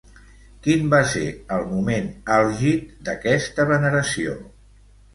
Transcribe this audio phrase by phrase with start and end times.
[0.67, 1.25] Quin va ser
[1.59, 2.09] el moment
[2.39, 4.39] àlgid d'aquesta veneració?